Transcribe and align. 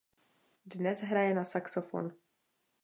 Dnes 0.71 0.99
hraje 1.09 1.33
na 1.37 1.45
saxofon. 1.53 2.05